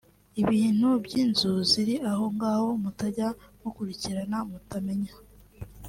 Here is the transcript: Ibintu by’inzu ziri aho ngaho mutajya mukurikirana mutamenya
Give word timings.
Ibintu 0.41 0.87
by’inzu 1.03 1.51
ziri 1.69 1.95
aho 2.11 2.25
ngaho 2.35 2.67
mutajya 2.83 3.27
mukurikirana 3.61 4.37
mutamenya 4.49 5.13